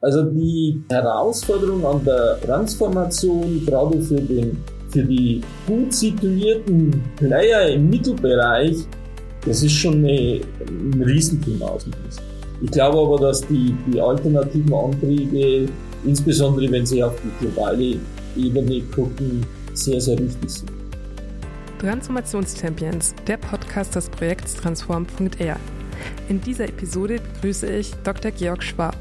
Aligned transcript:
Also 0.00 0.22
die 0.22 0.80
Herausforderung 0.90 1.84
an 1.84 2.04
der 2.04 2.38
Transformation, 2.42 3.64
gerade 3.66 4.00
für, 4.00 4.20
den, 4.20 4.56
für 4.90 5.02
die 5.02 5.40
gut 5.66 5.92
situierten 5.92 7.02
Player 7.16 7.70
im 7.70 7.90
Mittelbereich, 7.90 8.76
das 9.44 9.62
ist 9.64 9.72
schon 9.72 9.96
eine, 9.96 10.40
ein 10.68 11.02
Riesenthema 11.04 11.66
aus 11.66 11.82
dem 11.84 11.92
Ich 12.62 12.70
glaube 12.70 12.98
aber, 12.98 13.18
dass 13.26 13.40
die, 13.48 13.74
die 13.92 14.00
alternativen 14.00 14.72
Antriebe, 14.72 15.68
insbesondere 16.04 16.70
wenn 16.70 16.86
sie 16.86 17.02
auf 17.02 17.14
die 17.20 17.44
globale 17.46 17.96
Ebene 18.36 18.82
gucken, 18.94 19.44
sehr, 19.74 20.00
sehr 20.00 20.16
wichtig 20.16 20.48
sind. 20.48 20.70
Transformationschampions, 21.80 23.16
der 23.26 23.36
Podcast 23.36 23.96
des 23.96 24.08
Projekts 24.10 24.54
Transform.r. 24.54 25.56
In 26.28 26.40
dieser 26.40 26.68
Episode 26.68 27.18
begrüße 27.34 27.66
ich 27.66 27.92
Dr. 28.04 28.30
Georg 28.30 28.62
Schwab, 28.62 28.97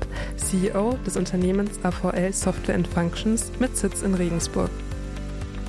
CEO 0.49 0.97
des 1.05 1.17
Unternehmens 1.17 1.77
AVL 1.83 2.31
Software 2.31 2.79
Functions 2.85 3.51
mit 3.59 3.75
Sitz 3.75 4.01
in 4.01 4.13
Regensburg. 4.13 4.69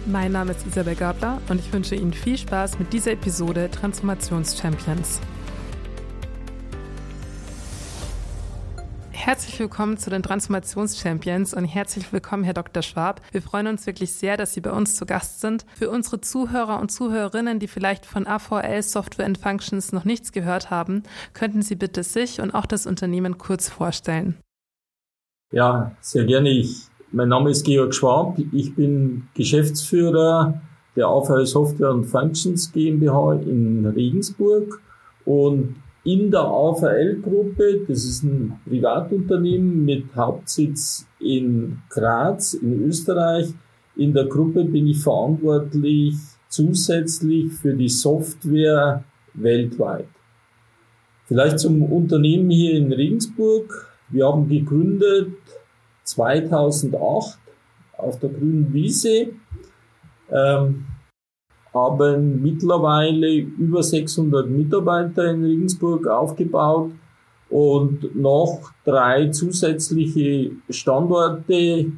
Mein 0.06 0.30
Name 0.30 0.52
ist 0.52 0.64
Isabel 0.68 0.94
Gabler 0.94 1.42
und 1.48 1.58
ich 1.58 1.72
wünsche 1.72 1.96
Ihnen 1.96 2.12
viel 2.12 2.38
Spaß 2.38 2.78
mit 2.78 2.92
dieser 2.92 3.10
Episode 3.10 3.68
Transformationschampions. 3.72 5.20
Herzlich 9.10 9.58
willkommen 9.58 9.98
zu 9.98 10.10
den 10.10 10.22
Transformationschampions 10.22 11.54
und 11.54 11.64
herzlich 11.64 12.12
willkommen, 12.12 12.44
Herr 12.44 12.54
Dr. 12.54 12.84
Schwab. 12.84 13.20
Wir 13.32 13.42
freuen 13.42 13.66
uns 13.66 13.84
wirklich 13.84 14.12
sehr, 14.12 14.36
dass 14.36 14.54
Sie 14.54 14.60
bei 14.60 14.70
uns 14.70 14.94
zu 14.94 15.06
Gast 15.06 15.40
sind. 15.40 15.66
Für 15.76 15.90
unsere 15.90 16.20
Zuhörer 16.20 16.78
und 16.78 16.92
Zuhörerinnen, 16.92 17.58
die 17.58 17.66
vielleicht 17.66 18.06
von 18.06 18.28
AVL 18.28 18.84
Software 18.84 19.26
and 19.26 19.38
Functions 19.38 19.90
noch 19.90 20.04
nichts 20.04 20.30
gehört 20.30 20.70
haben, 20.70 21.02
könnten 21.34 21.62
Sie 21.62 21.74
bitte 21.74 22.04
sich 22.04 22.40
und 22.40 22.54
auch 22.54 22.66
das 22.66 22.86
Unternehmen 22.86 23.38
kurz 23.38 23.68
vorstellen. 23.68 24.38
Ja, 25.50 25.96
sehr 26.00 26.24
gerne. 26.24 26.50
Ich, 26.50 26.88
mein 27.10 27.30
Name 27.30 27.50
ist 27.50 27.64
Georg 27.64 27.94
Schwab. 27.94 28.38
Ich 28.52 28.74
bin 28.74 29.28
Geschäftsführer 29.34 30.60
der 30.94 31.06
AVL 31.06 31.46
Software 31.46 31.90
and 31.90 32.06
Functions 32.06 32.70
GmbH 32.70 33.40
in 33.46 33.86
Regensburg 33.86 34.80
und 35.24 35.76
in 36.04 36.30
der 36.30 36.40
AVL-Gruppe, 36.40 37.80
das 37.88 38.04
ist 38.04 38.24
ein 38.24 38.58
Privatunternehmen 38.66 39.84
mit 39.84 40.04
Hauptsitz 40.14 41.06
in 41.18 41.78
Graz 41.88 42.54
in 42.54 42.82
Österreich. 42.84 43.48
In 43.96 44.12
der 44.12 44.26
Gruppe 44.26 44.64
bin 44.64 44.86
ich 44.86 45.02
verantwortlich 45.02 46.14
zusätzlich 46.48 47.52
für 47.52 47.74
die 47.74 47.88
Software 47.88 49.02
weltweit. 49.34 50.08
Vielleicht 51.26 51.58
zum 51.58 51.82
Unternehmen 51.82 52.50
hier 52.50 52.76
in 52.76 52.92
Regensburg. 52.92 53.87
Wir 54.10 54.26
haben 54.26 54.48
gegründet 54.48 55.32
2008 56.04 57.38
auf 57.98 58.18
der 58.18 58.30
grünen 58.30 58.72
Wiese. 58.72 59.28
Ähm, 60.30 60.86
haben 61.74 62.42
mittlerweile 62.42 63.36
über 63.36 63.82
600 63.82 64.48
Mitarbeiter 64.48 65.30
in 65.30 65.44
Regensburg 65.44 66.06
aufgebaut 66.06 66.92
und 67.50 68.14
noch 68.14 68.72
drei 68.84 69.28
zusätzliche 69.28 70.52
Standorte 70.70 71.92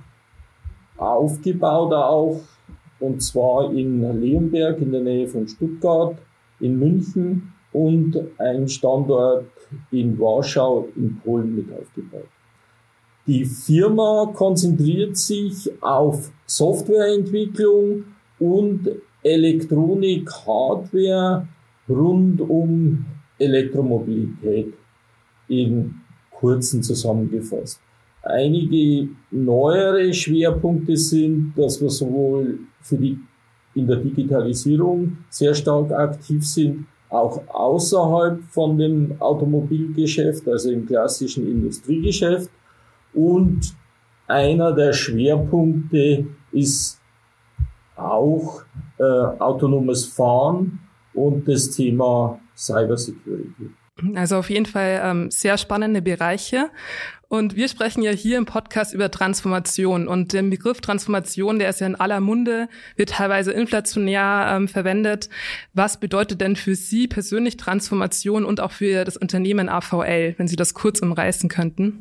aufgebaut 0.96 1.92
auch, 1.92 2.40
und 2.98 3.22
zwar 3.22 3.72
in 3.72 4.20
Leonberg 4.20 4.80
in 4.80 4.92
der 4.92 5.02
Nähe 5.02 5.28
von 5.28 5.48
Stuttgart, 5.48 6.16
in 6.60 6.78
München 6.78 7.52
und 7.72 8.16
ein 8.38 8.68
Standort 8.68 9.44
in 9.90 10.18
Warschau 10.18 10.88
in 10.96 11.20
Polen 11.20 11.54
mit 11.54 11.66
aufgebaut. 11.72 12.28
Die 13.26 13.44
Firma 13.44 14.32
konzentriert 14.34 15.16
sich 15.16 15.70
auf 15.80 16.32
Softwareentwicklung 16.46 18.04
und 18.38 18.88
Elektronik, 19.22 20.28
Hardware 20.46 21.46
rund 21.88 22.40
um 22.40 23.04
Elektromobilität 23.38 24.72
in 25.48 25.94
kurzen 26.30 26.82
zusammengefasst. 26.82 27.80
Einige 28.22 29.08
neuere 29.30 30.12
Schwerpunkte 30.12 30.96
sind, 30.96 31.52
dass 31.56 31.80
wir 31.80 31.90
sowohl 31.90 32.58
für 32.80 32.96
die 32.96 33.18
in 33.74 33.86
der 33.86 33.96
Digitalisierung 33.96 35.18
sehr 35.28 35.54
stark 35.54 35.92
aktiv 35.92 36.46
sind, 36.46 36.86
auch 37.10 37.42
außerhalb 37.48 38.42
von 38.50 38.78
dem 38.78 39.20
Automobilgeschäft, 39.20 40.48
also 40.48 40.70
im 40.70 40.86
klassischen 40.86 41.46
Industriegeschäft. 41.46 42.50
Und 43.12 43.74
einer 44.28 44.72
der 44.72 44.92
Schwerpunkte 44.92 46.26
ist 46.52 47.00
auch 47.96 48.62
äh, 48.98 49.02
autonomes 49.02 50.06
Fahren 50.06 50.78
und 51.12 51.46
das 51.48 51.70
Thema 51.70 52.40
Cybersecurity. 52.56 53.70
Also 54.14 54.36
auf 54.36 54.48
jeden 54.48 54.66
Fall 54.66 55.00
ähm, 55.02 55.30
sehr 55.30 55.58
spannende 55.58 56.00
Bereiche. 56.00 56.70
Und 57.30 57.54
wir 57.54 57.68
sprechen 57.68 58.02
ja 58.02 58.10
hier 58.10 58.38
im 58.38 58.44
Podcast 58.44 58.92
über 58.92 59.08
Transformation. 59.08 60.08
Und 60.08 60.32
der 60.32 60.42
Begriff 60.42 60.80
Transformation, 60.80 61.60
der 61.60 61.70
ist 61.70 61.78
ja 61.78 61.86
in 61.86 61.94
aller 61.94 62.18
Munde, 62.18 62.68
wird 62.96 63.10
teilweise 63.10 63.52
inflationär 63.52 64.48
ähm, 64.50 64.66
verwendet. 64.66 65.28
Was 65.72 66.00
bedeutet 66.00 66.40
denn 66.40 66.56
für 66.56 66.74
Sie 66.74 67.06
persönlich 67.06 67.56
Transformation 67.56 68.44
und 68.44 68.58
auch 68.58 68.72
für 68.72 69.04
das 69.04 69.16
Unternehmen 69.16 69.68
AVL, 69.68 70.34
wenn 70.38 70.48
Sie 70.48 70.56
das 70.56 70.74
kurz 70.74 70.98
umreißen 70.98 71.48
könnten? 71.48 72.00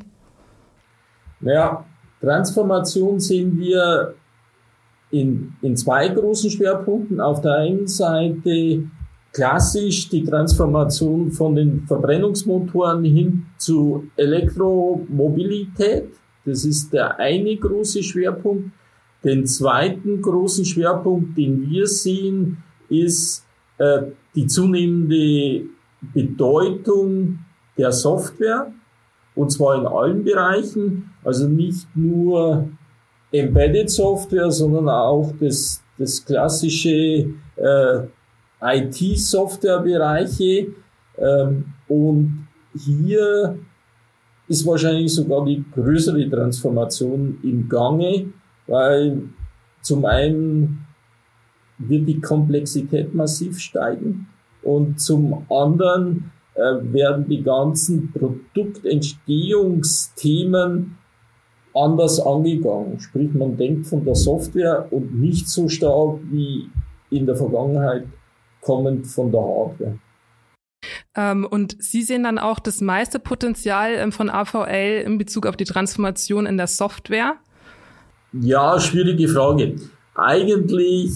Naja, 1.38 1.84
Transformation 2.20 3.20
sehen 3.20 3.56
wir 3.56 4.16
in, 5.12 5.54
in 5.62 5.76
zwei 5.76 6.08
großen 6.08 6.50
Schwerpunkten. 6.50 7.20
Auf 7.20 7.40
der 7.40 7.52
einen 7.52 7.86
Seite 7.86 8.82
klassisch 9.32 10.08
die 10.08 10.24
Transformation 10.24 11.30
von 11.30 11.54
den 11.54 11.84
Verbrennungsmotoren 11.86 13.04
hin 13.04 13.46
zu 13.58 14.08
Elektromobilität. 14.16 16.08
Das 16.44 16.64
ist 16.64 16.92
der 16.92 17.18
eine 17.18 17.56
große 17.56 18.02
Schwerpunkt. 18.02 18.70
Den 19.22 19.46
zweiten 19.46 20.22
großen 20.22 20.64
Schwerpunkt, 20.64 21.36
den 21.36 21.70
wir 21.70 21.86
sehen, 21.86 22.58
ist 22.88 23.44
äh, 23.78 24.02
die 24.34 24.46
zunehmende 24.46 25.66
Bedeutung 26.14 27.38
der 27.76 27.92
Software. 27.92 28.72
Und 29.34 29.52
zwar 29.52 29.78
in 29.78 29.86
allen 29.86 30.24
Bereichen. 30.24 31.10
Also 31.22 31.46
nicht 31.46 31.86
nur 31.94 32.68
Embedded 33.30 33.90
Software, 33.90 34.50
sondern 34.50 34.88
auch 34.88 35.32
das, 35.38 35.82
das 35.98 36.24
klassische 36.24 37.26
äh, 37.56 38.00
IT-Software-Bereiche. 38.60 40.68
Ähm, 41.18 41.64
und 41.88 42.46
hier 42.74 43.58
ist 44.48 44.66
wahrscheinlich 44.66 45.14
sogar 45.14 45.44
die 45.44 45.64
größere 45.74 46.28
Transformation 46.28 47.38
im 47.42 47.68
Gange, 47.68 48.26
weil 48.66 49.22
zum 49.82 50.04
einen 50.04 50.86
wird 51.78 52.08
die 52.08 52.20
Komplexität 52.20 53.14
massiv 53.14 53.58
steigen 53.58 54.28
und 54.62 55.00
zum 55.00 55.46
anderen 55.50 56.30
äh, 56.54 56.76
werden 56.92 57.26
die 57.28 57.42
ganzen 57.42 58.12
Produktentstehungsthemen 58.12 60.98
anders 61.74 62.20
angegangen. 62.20 63.00
Sprich, 63.00 63.32
man 63.32 63.56
denkt 63.56 63.86
von 63.86 64.04
der 64.04 64.16
Software 64.16 64.86
und 64.90 65.18
nicht 65.18 65.48
so 65.48 65.66
stark 65.68 66.18
wie 66.30 66.68
in 67.10 67.24
der 67.26 67.36
Vergangenheit 67.36 68.04
kommend 68.60 69.06
von 69.06 69.30
der 69.30 69.40
Hardware. 69.40 69.98
Ähm, 71.14 71.46
und 71.48 71.76
Sie 71.78 72.02
sehen 72.02 72.22
dann 72.22 72.38
auch 72.38 72.58
das 72.58 72.80
meiste 72.80 73.18
Potenzial 73.18 73.92
ähm, 73.94 74.12
von 74.12 74.30
AVL 74.30 75.02
in 75.04 75.18
Bezug 75.18 75.46
auf 75.46 75.56
die 75.56 75.64
Transformation 75.64 76.46
in 76.46 76.56
der 76.56 76.66
Software? 76.66 77.36
Ja, 78.32 78.78
schwierige 78.78 79.28
Frage. 79.28 79.76
Eigentlich 80.14 81.12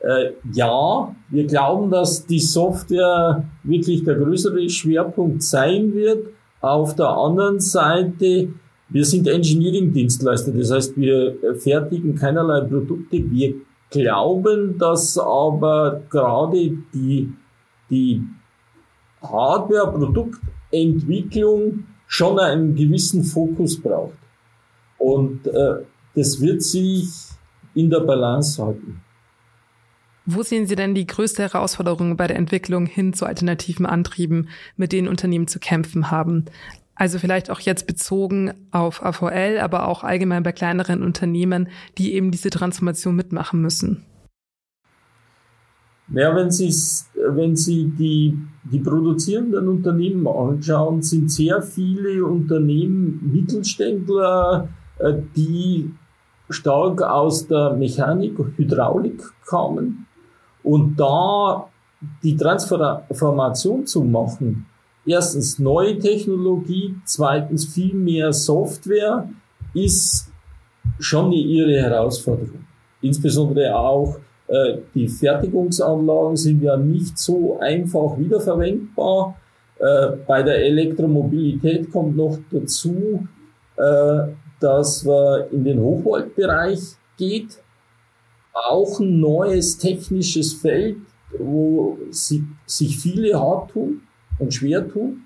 äh, 0.00 0.32
ja, 0.52 1.14
wir 1.30 1.46
glauben, 1.46 1.90
dass 1.90 2.26
die 2.26 2.40
Software 2.40 3.44
wirklich 3.62 4.04
der 4.04 4.16
größere 4.16 4.68
Schwerpunkt 4.68 5.42
sein 5.42 5.94
wird. 5.94 6.28
Auf 6.60 6.94
der 6.94 7.08
anderen 7.08 7.58
Seite 7.58 8.50
wir 8.92 9.06
sind 9.06 9.26
Engineering-Dienstleister, 9.26 10.52
das 10.52 10.70
heißt, 10.70 10.96
wir 10.98 11.36
fertigen 11.58 12.14
keinerlei 12.14 12.60
Produkte. 12.60 13.30
Wir 13.30 13.54
glauben, 13.92 14.76
dass 14.78 15.16
aber 15.18 16.02
gerade 16.10 16.76
die, 16.92 17.32
die 17.88 18.24
Hardware-Produktentwicklung 19.22 21.84
schon 22.06 22.40
einen 22.40 22.74
gewissen 22.74 23.22
Fokus 23.22 23.80
braucht. 23.80 24.18
Und 24.98 25.46
äh, 25.46 25.84
das 26.14 26.40
wird 26.40 26.62
sich 26.62 27.08
in 27.74 27.90
der 27.90 28.00
Balance 28.00 28.62
halten. 28.62 29.00
Wo 30.24 30.42
sehen 30.42 30.66
Sie 30.66 30.76
denn 30.76 30.94
die 30.94 31.06
größte 31.06 31.42
Herausforderung 31.42 32.16
bei 32.16 32.28
der 32.28 32.36
Entwicklung 32.36 32.86
hin 32.86 33.12
zu 33.12 33.26
alternativen 33.26 33.86
Antrieben, 33.86 34.50
mit 34.76 34.92
denen 34.92 35.08
Unternehmen 35.08 35.48
zu 35.48 35.58
kämpfen 35.58 36.12
haben? 36.12 36.44
Also 36.94 37.18
vielleicht 37.18 37.50
auch 37.50 37.60
jetzt 37.60 37.86
bezogen 37.86 38.52
auf 38.70 39.02
AVL, 39.02 39.58
aber 39.58 39.88
auch 39.88 40.04
allgemein 40.04 40.42
bei 40.42 40.52
kleineren 40.52 41.02
Unternehmen, 41.02 41.68
die 41.98 42.14
eben 42.14 42.30
diese 42.30 42.50
Transformation 42.50 43.16
mitmachen 43.16 43.60
müssen. 43.60 44.04
Ja, 46.14 46.34
wenn, 46.36 46.48
wenn 46.48 47.56
Sie 47.56 47.86
die, 47.86 48.36
die 48.64 48.80
produzierenden 48.80 49.68
Unternehmen 49.68 50.26
anschauen, 50.26 51.00
sind 51.00 51.30
sehr 51.30 51.62
viele 51.62 52.26
Unternehmen 52.26 53.30
Mittelständler, 53.32 54.68
äh, 54.98 55.14
die 55.34 55.90
stark 56.50 57.00
aus 57.00 57.46
der 57.46 57.74
Mechanik, 57.74 58.36
Hydraulik 58.56 59.22
kamen. 59.46 60.06
Und 60.62 60.96
da 61.00 61.68
die 62.22 62.36
Transformation 62.36 63.86
zu 63.86 64.04
machen, 64.04 64.66
erstens 65.06 65.58
neue 65.58 65.98
Technologie, 65.98 66.94
zweitens 67.04 67.66
viel 67.66 67.94
mehr 67.94 68.32
Software, 68.32 69.28
ist 69.74 70.30
schon 70.98 71.26
eine 71.26 71.36
ihre 71.36 71.80
Herausforderung. 71.80 72.64
Insbesondere 73.00 73.76
auch 73.76 74.18
äh, 74.48 74.78
die 74.94 75.08
Fertigungsanlagen 75.08 76.36
sind 76.36 76.62
ja 76.62 76.76
nicht 76.76 77.18
so 77.18 77.58
einfach 77.58 78.18
wiederverwendbar. 78.18 79.36
Äh, 79.78 80.16
bei 80.26 80.42
der 80.42 80.64
Elektromobilität 80.64 81.90
kommt 81.90 82.16
noch 82.16 82.38
dazu, 82.50 83.26
äh, 83.76 84.32
dass 84.60 85.04
man 85.04 85.44
in 85.50 85.64
den 85.64 85.80
Hochvoltbereich 85.80 86.80
geht. 87.16 87.58
Auch 88.52 89.00
ein 89.00 89.18
neues 89.18 89.78
technisches 89.78 90.52
Feld, 90.52 90.98
wo 91.38 91.98
sich 92.10 92.98
viele 92.98 93.40
hart 93.40 93.70
tun 93.70 94.02
und 94.42 94.52
schwer 94.52 94.86
tun. 94.88 95.22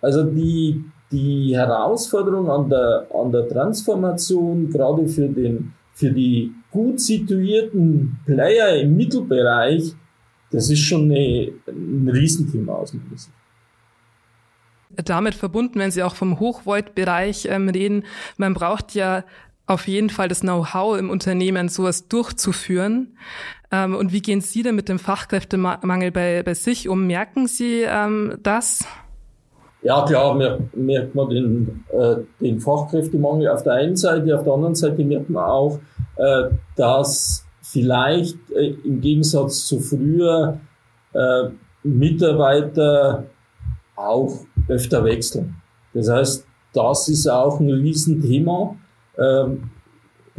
Also 0.00 0.24
die, 0.24 0.84
die 1.10 1.56
Herausforderung 1.56 2.50
an 2.50 2.68
der, 2.68 3.06
an 3.14 3.32
der 3.32 3.48
Transformation, 3.48 4.70
gerade 4.70 5.06
für, 5.08 5.28
den, 5.28 5.72
für 5.94 6.10
die 6.10 6.52
gut 6.70 7.00
situierten 7.00 8.18
Player 8.26 8.80
im 8.80 8.96
Mittelbereich, 8.96 9.94
das 10.50 10.70
ist 10.70 10.80
schon 10.80 11.04
eine, 11.04 11.52
ein 11.68 12.10
Riesenthema 12.12 12.74
aus 12.74 12.92
meiner 12.92 13.16
Sicht. 13.16 13.32
Damit 14.96 15.34
verbunden, 15.34 15.78
wenn 15.78 15.90
Sie 15.90 16.02
auch 16.02 16.14
vom 16.14 16.38
Hochvolt-Bereich 16.38 17.46
ähm, 17.46 17.70
reden, 17.70 18.04
man 18.36 18.52
braucht 18.52 18.94
ja 18.94 19.24
auf 19.72 19.88
jeden 19.88 20.10
Fall 20.10 20.28
das 20.28 20.40
Know-how 20.40 20.98
im 20.98 21.10
Unternehmen, 21.10 21.68
sowas 21.68 22.08
durchzuführen. 22.08 23.16
Ähm, 23.70 23.94
und 23.94 24.12
wie 24.12 24.20
gehen 24.20 24.40
Sie 24.40 24.62
denn 24.62 24.74
mit 24.74 24.88
dem 24.88 24.98
Fachkräftemangel 24.98 26.10
bei, 26.10 26.42
bei 26.42 26.54
sich 26.54 26.88
um? 26.88 27.06
Merken 27.06 27.46
Sie 27.46 27.82
ähm, 27.82 28.38
das? 28.42 28.84
Ja, 29.82 30.04
klar, 30.04 30.34
merkt, 30.34 30.76
merkt 30.76 31.14
man 31.14 31.28
den, 31.28 31.84
äh, 31.90 32.16
den 32.40 32.60
Fachkräftemangel 32.60 33.48
auf 33.48 33.64
der 33.64 33.72
einen 33.72 33.96
Seite, 33.96 34.36
auf 34.36 34.44
der 34.44 34.52
anderen 34.52 34.76
Seite 34.76 35.02
merkt 35.04 35.28
man 35.28 35.44
auch, 35.44 35.80
äh, 36.16 36.50
dass 36.76 37.44
vielleicht 37.62 38.38
äh, 38.50 38.74
im 38.84 39.00
Gegensatz 39.00 39.66
zu 39.66 39.80
früher 39.80 40.60
äh, 41.14 41.48
Mitarbeiter 41.82 43.24
auch 43.96 44.44
öfter 44.68 45.04
wechseln. 45.04 45.56
Das 45.94 46.08
heißt, 46.08 46.46
das 46.74 47.08
ist 47.08 47.26
auch 47.26 47.60
ein 47.60 47.70
Riesenthema. 47.70 48.76
Ähm, 49.18 49.70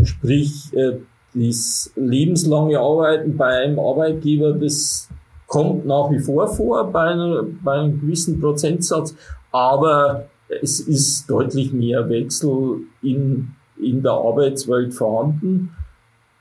sprich, 0.04 0.74
äh, 0.74 0.98
das 1.34 1.92
lebenslange 1.96 2.80
Arbeiten 2.80 3.38
bei 3.38 3.64
einem 3.64 3.80
Arbeitgeber, 3.80 4.54
das 4.54 5.10
kommt 5.48 5.86
nach 5.86 6.12
wie 6.12 6.20
vor 6.20 6.48
vor 6.48 6.92
bei, 6.92 7.06
einer, 7.06 7.44
bei 7.64 7.74
einem 7.74 8.02
gewissen 8.02 8.40
Prozentsatz, 8.40 9.16
aber 9.52 10.28
es 10.62 10.80
ist 10.80 11.30
deutlich 11.30 11.74
mehr 11.74 12.08
Wechsel 12.10 12.82
in, 13.02 13.56
in 13.78 14.04
der 14.04 14.14
Arbeitswelt 14.14 14.94
vorhanden, 14.94 15.72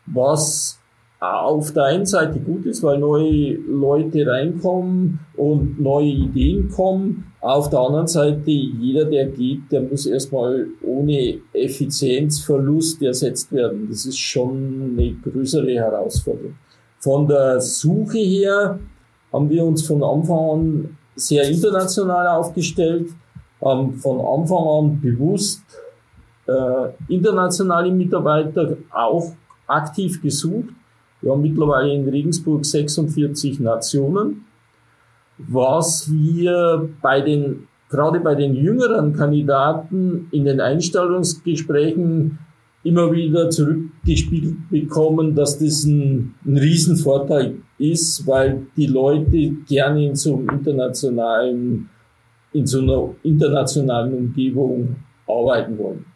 was 0.06 0.78
auf 1.22 1.72
der 1.72 1.84
einen 1.84 2.04
Seite 2.04 2.40
gut 2.40 2.66
ist, 2.66 2.82
weil 2.82 2.98
neue 2.98 3.54
Leute 3.54 4.26
reinkommen 4.26 5.20
und 5.36 5.80
neue 5.80 6.08
Ideen 6.08 6.68
kommen. 6.68 7.32
Auf 7.40 7.70
der 7.70 7.78
anderen 7.78 8.08
Seite, 8.08 8.50
jeder, 8.50 9.04
der 9.04 9.26
geht, 9.26 9.70
der 9.70 9.82
muss 9.82 10.06
erstmal 10.06 10.66
ohne 10.82 11.38
Effizienzverlust 11.52 13.02
ersetzt 13.02 13.52
werden. 13.52 13.86
Das 13.88 14.04
ist 14.04 14.18
schon 14.18 14.96
eine 14.98 15.12
größere 15.12 15.72
Herausforderung. 15.72 16.56
Von 16.98 17.28
der 17.28 17.60
Suche 17.60 18.18
her 18.18 18.80
haben 19.32 19.48
wir 19.48 19.64
uns 19.64 19.86
von 19.86 20.02
Anfang 20.02 20.50
an 20.50 20.98
sehr 21.14 21.48
international 21.48 22.26
aufgestellt, 22.36 23.10
haben 23.60 23.94
von 23.94 24.18
Anfang 24.20 24.66
an 24.66 25.00
bewusst 25.00 25.62
äh, 26.48 27.12
internationale 27.14 27.92
Mitarbeiter 27.92 28.76
auch 28.90 29.32
aktiv 29.68 30.20
gesucht 30.20 30.74
wir 31.22 31.30
haben 31.30 31.42
mittlerweile 31.42 31.94
in 31.94 32.08
Regensburg 32.08 32.64
46 32.64 33.60
Nationen. 33.60 34.44
Was 35.38 36.12
wir 36.12 36.88
bei 37.00 37.20
den, 37.20 37.68
gerade 37.88 38.20
bei 38.20 38.34
den 38.34 38.54
jüngeren 38.54 39.12
Kandidaten 39.12 40.28
in 40.32 40.44
den 40.44 40.60
Einstellungsgesprächen 40.60 42.38
immer 42.84 43.12
wieder 43.12 43.48
zurückgespiegelt 43.50 44.68
bekommen, 44.68 45.34
dass 45.34 45.58
das 45.58 45.84
ein, 45.84 46.34
ein 46.44 46.56
Riesenvorteil 46.56 47.56
ist, 47.78 48.26
weil 48.26 48.66
die 48.76 48.86
Leute 48.86 49.50
gerne 49.68 50.08
in 50.08 50.16
so 50.16 50.36
einem 50.36 50.48
internationalen, 50.50 51.88
in 52.52 52.66
so 52.66 52.80
einer 52.80 53.14
internationalen 53.22 54.12
Umgebung 54.14 54.96
arbeiten 55.28 55.78
wollen. 55.78 56.11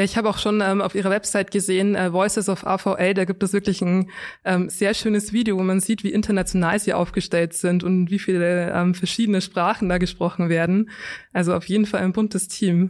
Ja, 0.00 0.04
ich 0.04 0.16
habe 0.16 0.30
auch 0.30 0.38
schon 0.38 0.62
ähm, 0.62 0.80
auf 0.80 0.94
ihrer 0.94 1.10
Website 1.10 1.50
gesehen, 1.50 1.94
äh, 1.94 2.10
Voices 2.10 2.48
of 2.48 2.66
AVL, 2.66 3.12
da 3.12 3.26
gibt 3.26 3.42
es 3.42 3.52
wirklich 3.52 3.82
ein 3.82 4.10
ähm, 4.46 4.70
sehr 4.70 4.94
schönes 4.94 5.34
Video, 5.34 5.58
wo 5.58 5.62
man 5.62 5.80
sieht, 5.80 6.04
wie 6.04 6.08
international 6.10 6.78
sie 6.78 6.94
aufgestellt 6.94 7.52
sind 7.52 7.84
und 7.84 8.10
wie 8.10 8.18
viele 8.18 8.70
ähm, 8.70 8.94
verschiedene 8.94 9.42
Sprachen 9.42 9.90
da 9.90 9.98
gesprochen 9.98 10.48
werden. 10.48 10.88
Also 11.34 11.52
auf 11.52 11.66
jeden 11.66 11.84
Fall 11.84 12.00
ein 12.00 12.14
buntes 12.14 12.48
Team. 12.48 12.88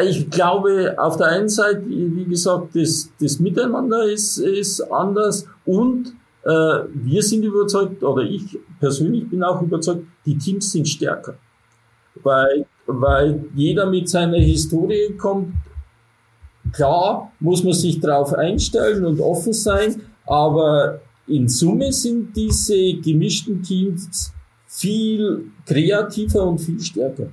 Ich 0.00 0.30
glaube, 0.30 0.94
auf 0.96 1.16
der 1.16 1.26
einen 1.26 1.48
Seite, 1.48 1.82
wie 1.88 2.24
gesagt, 2.26 2.76
das, 2.76 3.10
das 3.20 3.40
Miteinander 3.40 4.04
ist, 4.04 4.38
ist 4.38 4.80
anders 4.92 5.48
und 5.64 6.14
äh, 6.44 6.50
wir 6.94 7.22
sind 7.24 7.42
überzeugt, 7.42 8.04
oder 8.04 8.22
ich 8.22 8.60
persönlich 8.78 9.28
bin 9.28 9.42
auch 9.42 9.60
überzeugt, 9.60 10.06
die 10.24 10.38
Teams 10.38 10.70
sind 10.70 10.86
stärker. 10.86 11.36
Weil 12.22 12.64
weil 12.88 13.44
jeder 13.54 13.86
mit 13.86 14.08
seiner 14.08 14.38
Historie 14.38 15.12
kommt. 15.16 15.54
Klar 16.72 17.32
muss 17.38 17.62
man 17.62 17.74
sich 17.74 18.00
darauf 18.00 18.34
einstellen 18.34 19.04
und 19.04 19.20
offen 19.20 19.52
sein, 19.52 20.02
aber 20.26 21.00
in 21.26 21.48
Summe 21.48 21.92
sind 21.92 22.34
diese 22.34 22.94
gemischten 22.94 23.62
Teams 23.62 24.32
viel 24.66 25.50
kreativer 25.66 26.46
und 26.46 26.58
viel 26.58 26.80
stärker. 26.80 27.28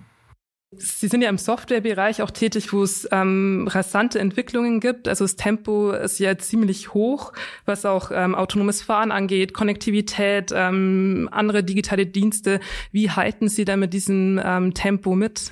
Sie 0.77 1.08
sind 1.08 1.22
ja 1.22 1.29
im 1.29 1.38
Softwarebereich 1.38 2.22
auch 2.22 2.32
tätig, 2.32 2.74
wo 2.74 2.84
es 2.84 3.08
ähm, 3.12 3.67
rasante 3.70 4.20
Entwicklungen 4.20 4.79
gibt. 4.79 5.08
Also 5.08 5.24
das 5.24 5.36
Tempo 5.36 5.91
ist 5.91 6.20
ja 6.20 6.38
ziemlich 6.38 6.94
hoch, 6.94 7.34
was 7.65 7.86
auch 7.86 8.12
ähm, 8.13 8.36
autonomes 8.36 8.82
Fahren 8.82 9.12
angeht, 9.12 9.53
Konnektivität, 9.53 10.51
ähm, 10.53 11.29
andere 11.32 11.63
digitale 11.63 12.05
Dienste. 12.05 12.60
Wie 12.91 13.10
halten 13.10 13.48
Sie 13.48 13.65
da 13.65 13.77
mit 13.77 13.94
diesem 13.94 14.39
ähm, 14.44 14.74
Tempo 14.74 15.15
mit? 15.15 15.51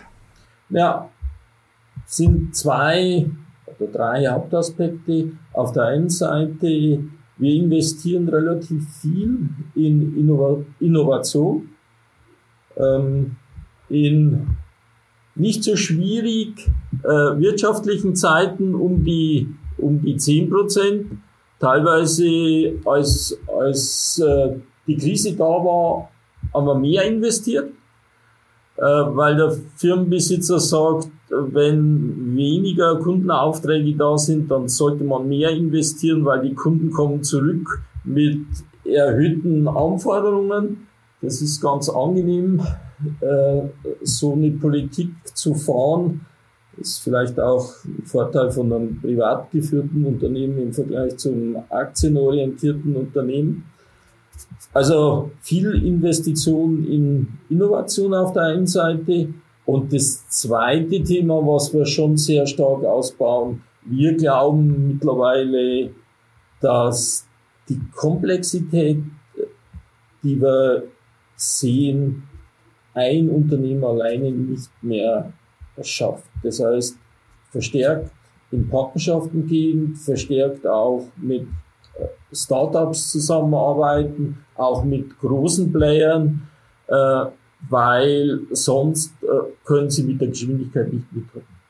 Ja, 0.70 1.10
sind 2.06 2.56
zwei 2.56 3.30
oder 3.68 3.92
drei 3.92 4.28
Hauptaspekte. 4.28 5.32
Auf 5.54 5.72
der 5.72 5.84
einen 5.86 6.10
Seite, 6.10 7.00
wir 7.38 7.54
investieren 7.56 8.30
relativ 8.30 8.84
viel 9.02 9.50
in 9.76 10.18
Innova 10.18 10.64
Innovation. 10.80 11.70
Ähm, 12.78 13.36
in 13.90 14.48
nicht 15.36 15.64
so 15.64 15.76
schwierig 15.76 16.68
äh, 17.04 17.08
wirtschaftlichen 17.08 18.16
Zeiten 18.16 18.76
um 18.76 19.04
die, 19.04 19.48
um 19.78 20.02
die 20.02 20.18
10 20.18 20.50
Prozent. 20.50 21.06
Teilweise 21.60 22.74
als, 22.86 23.38
als 23.48 24.22
äh, 24.26 24.56
die 24.86 24.98
Krise 24.98 25.34
da 25.34 25.44
war, 25.44 26.10
haben 26.54 26.66
wir 26.66 26.76
mehr 26.76 27.04
investiert, 27.06 27.72
äh, 28.78 28.82
weil 28.82 29.38
der 29.38 29.56
Firmenbesitzer 29.78 30.60
sagt, 30.60 31.08
wenn 31.30 32.36
weniger 32.36 32.98
Kundenaufträge 32.98 33.96
da 33.96 34.18
sind, 34.18 34.52
dann 34.52 34.68
sollte 34.68 35.04
man 35.04 35.28
mehr 35.28 35.50
investieren, 35.50 36.26
weil 36.26 36.42
die 36.42 36.54
Kunden 36.54 36.92
kommen 36.92 37.24
zurück 37.24 37.82
mit 38.04 38.46
erhöhten 38.84 39.68
Anforderungen. 39.68 40.88
Das 41.22 41.42
ist 41.42 41.62
ganz 41.62 41.90
angenehm 41.90 42.62
so 44.02 44.34
eine 44.34 44.52
Politik 44.52 45.10
zu 45.34 45.54
fahren, 45.56 46.26
ist 46.78 47.00
vielleicht 47.00 47.40
auch 47.40 47.72
ein 47.86 48.04
Vorteil 48.06 48.52
von 48.52 48.72
einem 48.74 49.00
privat 49.00 49.52
geführten 49.52 50.06
Unternehmen 50.06 50.60
im 50.60 50.74
Vergleich 50.74 51.18
zu 51.18 51.30
einem 51.30 51.58
aktienorientierten 51.70 52.96
Unternehmen. 52.96 53.66
Also 54.74 55.32
viel 55.42 55.86
Investition 55.86 56.86
in 56.88 57.28
Innovation 57.50 58.14
auf 58.14 58.34
der 58.34 58.44
einen 58.44 58.68
Seite. 58.68 59.30
Und 59.66 59.94
das 59.94 60.28
zweite 60.30 61.04
Thema, 61.04 61.36
was 61.36 61.74
wir 61.74 61.86
schon 61.86 62.18
sehr 62.18 62.46
stark 62.48 62.84
ausbauen, 62.84 63.62
wir 63.86 64.16
glauben 64.18 64.88
mittlerweile, 64.94 65.92
dass 66.60 67.26
die 67.70 67.80
Komplexität, 67.96 68.98
die 70.24 70.42
wir 70.42 70.84
sehen, 71.36 72.24
ein 72.94 73.30
Unternehmen 73.30 73.84
alleine 73.84 74.32
nicht 74.32 74.70
mehr 74.82 75.32
schafft. 75.82 76.26
Das 76.44 76.60
heißt, 76.60 76.98
verstärkt 77.52 78.12
in 78.52 78.70
Partnerschaften 78.70 79.48
gehen, 79.48 79.96
verstärkt 79.96 80.66
auch 80.68 81.08
mit 81.18 81.42
äh, 81.42 82.06
Startups 82.32 83.12
zusammenarbeiten, 83.12 84.38
auch 84.56 84.84
mit 84.84 85.20
großen 85.20 85.72
Playern, 85.72 86.48
äh, 86.88 87.26
weil 87.70 88.42
sonst 88.52 89.14
äh, 89.24 89.28
können 89.66 89.90
sie 89.90 90.04
mit 90.04 90.22
der 90.22 90.28
Geschwindigkeit 90.28 90.92
nicht 90.94 91.12
mithalten. 91.12 91.63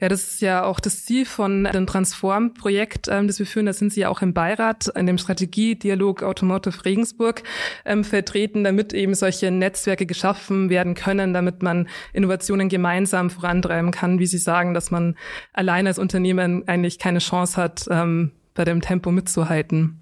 Ja, 0.00 0.08
das 0.08 0.24
ist 0.24 0.42
ja 0.42 0.64
auch 0.64 0.78
das 0.78 1.04
Ziel 1.04 1.24
von 1.24 1.64
dem 1.64 1.86
Transform-Projekt, 1.86 3.08
ähm, 3.08 3.26
das 3.26 3.38
wir 3.38 3.46
führen. 3.46 3.66
Da 3.66 3.72
sind 3.72 3.92
Sie 3.92 4.00
ja 4.00 4.08
auch 4.10 4.20
im 4.20 4.34
Beirat, 4.34 4.88
in 4.94 5.06
dem 5.06 5.18
Strategiedialog 5.18 6.22
Automotive 6.22 6.84
Regensburg 6.84 7.42
ähm, 7.84 8.04
vertreten, 8.04 8.64
damit 8.64 8.92
eben 8.92 9.14
solche 9.14 9.50
Netzwerke 9.50 10.04
geschaffen 10.04 10.68
werden 10.68 10.94
können, 10.94 11.32
damit 11.32 11.62
man 11.62 11.88
Innovationen 12.12 12.68
gemeinsam 12.68 13.30
vorantreiben 13.30 13.90
kann, 13.90 14.18
wie 14.18 14.26
Sie 14.26 14.38
sagen, 14.38 14.74
dass 14.74 14.90
man 14.90 15.16
allein 15.52 15.86
als 15.86 15.98
Unternehmen 15.98 16.68
eigentlich 16.68 16.98
keine 16.98 17.20
Chance 17.20 17.56
hat, 17.56 17.86
ähm, 17.90 18.32
bei 18.54 18.64
dem 18.64 18.80
Tempo 18.80 19.10
mitzuhalten. 19.10 20.00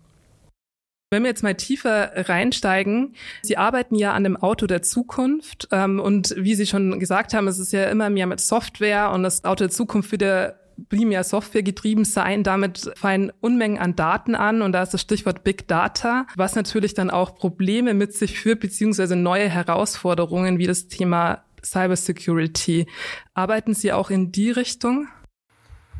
Wenn 1.10 1.22
wir 1.22 1.30
jetzt 1.30 1.42
mal 1.42 1.54
tiefer 1.54 2.28
reinsteigen, 2.28 3.14
Sie 3.42 3.56
arbeiten 3.56 3.94
ja 3.94 4.12
an 4.12 4.24
dem 4.24 4.36
Auto 4.36 4.66
der 4.66 4.82
Zukunft 4.82 5.68
ähm, 5.70 6.00
und 6.00 6.34
wie 6.36 6.54
Sie 6.54 6.66
schon 6.66 6.98
gesagt 6.98 7.34
haben, 7.34 7.46
es 7.46 7.58
ist 7.58 7.72
ja 7.72 7.84
immer 7.84 8.10
mehr 8.10 8.26
mit 8.26 8.40
Software 8.40 9.10
und 9.10 9.22
das 9.22 9.44
Auto 9.44 9.64
der 9.64 9.70
Zukunft 9.70 10.10
wird 10.12 10.22
ja 10.22 10.54
primär 10.88 11.24
Software 11.24 11.62
getrieben 11.62 12.04
sein. 12.04 12.42
Damit 12.42 12.90
fallen 12.96 13.32
Unmengen 13.40 13.78
an 13.78 13.96
Daten 13.96 14.34
an 14.34 14.62
und 14.62 14.72
da 14.72 14.82
ist 14.82 14.94
das 14.94 15.00
Stichwort 15.00 15.44
Big 15.44 15.68
Data, 15.68 16.26
was 16.36 16.56
natürlich 16.56 16.94
dann 16.94 17.10
auch 17.10 17.36
Probleme 17.36 17.94
mit 17.94 18.12
sich 18.12 18.40
führt, 18.40 18.60
beziehungsweise 18.60 19.16
neue 19.16 19.48
Herausforderungen 19.48 20.58
wie 20.58 20.66
das 20.66 20.88
Thema 20.88 21.44
Cybersecurity. 21.64 22.86
Arbeiten 23.34 23.74
Sie 23.74 23.92
auch 23.92 24.10
in 24.10 24.32
die 24.32 24.50
Richtung? 24.50 25.08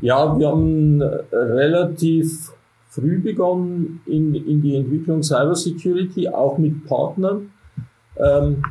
Ja, 0.01 0.39
wir 0.39 0.49
haben 0.49 1.01
relativ 1.33 2.53
früh 2.95 3.19
begonnen 3.21 4.01
in, 4.07 4.35
in 4.35 4.63
die 4.63 4.77
Entwicklung 4.77 5.23
Cybersecurity, 5.23 6.29
auch 6.29 6.59
mit 6.59 6.87
Partnern, 6.87 7.51
ähm, 8.17 8.63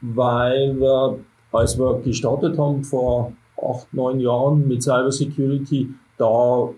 weil 0.00 0.78
wir, 0.78 1.18
als 1.52 1.78
wir 1.78 2.00
gestartet 2.00 2.58
haben 2.58 2.84
vor 2.84 3.32
acht, 3.56 3.92
neun 3.94 4.20
Jahren 4.20 4.68
mit 4.68 4.82
Cybersecurity, 4.82 5.94
da 6.18 6.68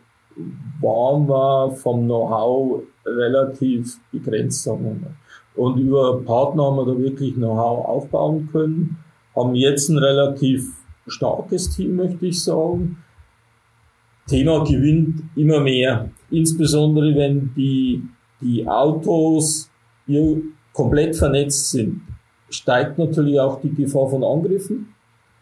waren 0.80 1.28
wir 1.28 1.72
vom 1.72 2.04
Know-how 2.04 2.82
relativ 3.04 3.98
begrenzt, 4.12 4.62
sagen 4.62 4.84
wir 4.84 4.92
mal. 4.92 5.16
Und 5.56 5.78
über 5.78 6.20
Partner 6.22 6.64
haben 6.64 6.76
wir 6.76 6.86
da 6.86 6.98
wirklich 6.98 7.34
Know-how 7.34 7.86
aufbauen 7.86 8.48
können, 8.52 8.98
haben 9.34 9.54
jetzt 9.54 9.88
ein 9.88 9.98
relativ 9.98 10.68
starkes 11.06 11.74
Team, 11.74 11.96
möchte 11.96 12.26
ich 12.26 12.42
sagen, 12.42 12.98
Thema 14.26 14.64
gewinnt 14.64 15.22
immer 15.36 15.60
mehr. 15.60 16.10
Insbesondere 16.30 17.14
wenn 17.14 17.52
die, 17.54 18.02
die 18.40 18.66
Autos 18.66 19.70
komplett 20.72 21.16
vernetzt 21.16 21.70
sind, 21.70 22.02
steigt 22.50 22.98
natürlich 22.98 23.38
auch 23.40 23.60
die 23.60 23.74
Gefahr 23.74 24.08
von 24.08 24.22
Angriffen, 24.22 24.94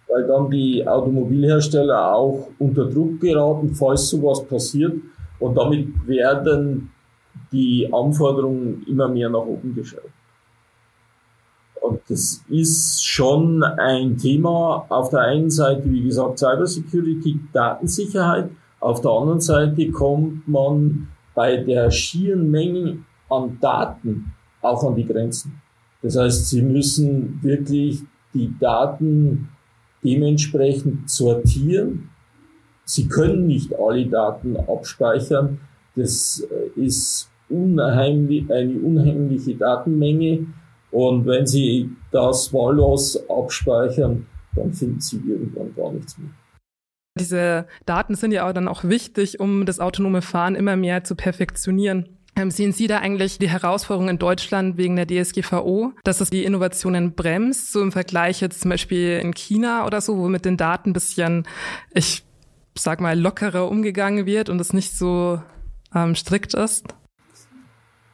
weil 0.08 0.26
dann 0.26 0.50
die 0.50 0.86
Automobilhersteller 0.86 2.14
auch 2.14 2.48
unter 2.58 2.86
Druck 2.86 3.20
geraten, 3.20 3.74
falls 3.74 4.08
sowas 4.08 4.44
passiert. 4.46 4.94
Und 5.38 5.56
damit 5.56 5.88
werden 6.06 6.90
die 7.52 7.88
Anforderungen 7.92 8.84
immer 8.86 9.08
mehr 9.08 9.28
nach 9.28 9.40
oben 9.40 9.74
geschraubt. 9.74 10.10
Und 11.80 12.00
das 12.08 12.42
ist 12.48 13.04
schon 13.04 13.62
ein 13.62 14.16
Thema. 14.16 14.86
Auf 14.88 15.10
der 15.10 15.20
einen 15.20 15.50
Seite, 15.50 15.84
wie 15.84 16.02
gesagt, 16.02 16.38
Cybersecurity, 16.38 17.40
Datensicherheit. 17.52 18.48
Auf 18.84 19.00
der 19.00 19.12
anderen 19.12 19.40
Seite 19.40 19.90
kommt 19.92 20.46
man 20.46 21.08
bei 21.34 21.56
der 21.56 21.90
schieren 21.90 22.50
Menge 22.50 22.98
an 23.30 23.56
Daten 23.58 24.34
auch 24.60 24.84
an 24.84 24.94
die 24.94 25.06
Grenzen. 25.06 25.58
Das 26.02 26.18
heißt, 26.18 26.50
Sie 26.50 26.60
müssen 26.60 27.42
wirklich 27.42 28.00
die 28.34 28.52
Daten 28.60 29.48
dementsprechend 30.04 31.08
sortieren. 31.08 32.10
Sie 32.84 33.08
können 33.08 33.46
nicht 33.46 33.74
alle 33.74 34.04
Daten 34.04 34.54
abspeichern. 34.58 35.60
Das 35.96 36.46
äh, 36.50 36.78
ist 36.78 37.30
unheimlich, 37.48 38.52
eine 38.52 38.78
unheimliche 38.80 39.54
Datenmenge. 39.54 40.44
Und 40.90 41.24
wenn 41.24 41.46
Sie 41.46 41.88
das 42.12 42.52
wahllos 42.52 43.18
abspeichern, 43.30 44.26
dann 44.54 44.74
finden 44.74 45.00
Sie 45.00 45.22
irgendwann 45.26 45.74
gar 45.74 45.90
nichts 45.90 46.18
mehr. 46.18 46.28
Diese 47.18 47.66
Daten 47.86 48.16
sind 48.16 48.32
ja 48.32 48.48
auch 48.48 48.52
dann 48.52 48.66
auch 48.66 48.82
wichtig, 48.82 49.38
um 49.38 49.66
das 49.66 49.78
autonome 49.78 50.20
Fahren 50.20 50.56
immer 50.56 50.74
mehr 50.74 51.04
zu 51.04 51.14
perfektionieren. 51.14 52.08
Ähm, 52.36 52.50
sehen 52.50 52.72
Sie 52.72 52.88
da 52.88 52.98
eigentlich 52.98 53.38
die 53.38 53.48
Herausforderung 53.48 54.08
in 54.08 54.18
Deutschland 54.18 54.76
wegen 54.76 54.96
der 54.96 55.06
DSGVO, 55.06 55.92
dass 56.02 56.20
es 56.20 56.30
die 56.30 56.42
Innovationen 56.42 57.14
bremst, 57.14 57.72
so 57.72 57.80
im 57.80 57.92
Vergleich 57.92 58.40
jetzt 58.40 58.60
zum 58.60 58.70
Beispiel 58.70 59.20
in 59.22 59.32
China 59.32 59.86
oder 59.86 60.00
so, 60.00 60.18
wo 60.18 60.28
mit 60.28 60.44
den 60.44 60.56
Daten 60.56 60.90
ein 60.90 60.92
bisschen, 60.92 61.46
ich 61.92 62.24
sag 62.76 63.00
mal, 63.00 63.18
lockerer 63.18 63.70
umgegangen 63.70 64.26
wird 64.26 64.48
und 64.48 64.60
es 64.60 64.72
nicht 64.72 64.98
so 64.98 65.40
ähm, 65.94 66.16
strikt 66.16 66.54
ist? 66.54 66.86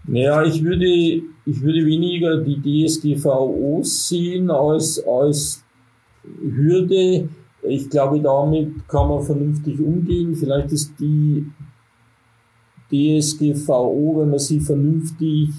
Naja, 0.06 0.42
ich 0.44 0.62
würde, 0.62 0.86
ich 0.86 1.62
würde 1.62 1.86
weniger 1.86 2.42
die 2.42 2.86
DSGVO 2.86 3.80
sehen 3.82 4.50
als, 4.50 5.02
als 5.06 5.64
Hürde, 6.42 7.30
ich 7.62 7.90
glaube, 7.90 8.20
damit 8.20 8.88
kann 8.88 9.08
man 9.08 9.22
vernünftig 9.22 9.78
umgehen. 9.80 10.34
Vielleicht 10.34 10.72
ist 10.72 10.94
die 10.98 11.46
DSGVO, 12.90 14.20
wenn 14.20 14.30
man 14.30 14.38
sie 14.38 14.60
vernünftig 14.60 15.50